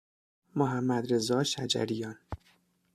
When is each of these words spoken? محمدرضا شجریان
محمدرضا 0.55 1.43
شجریان 1.43 2.17